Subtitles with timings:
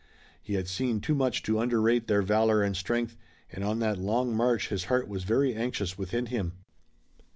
[0.41, 3.15] He had seen too much to underrate their valor and strength,
[3.51, 6.53] and on that long march his heart was very anxious within him.